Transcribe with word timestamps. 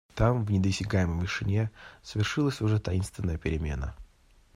Там, 0.15 0.45
в 0.45 0.49
недосягаемой 0.51 1.19
вышине, 1.19 1.69
совершилась 2.01 2.59
уже 2.61 2.79
таинственная 2.79 3.37
перемена. 3.37 3.95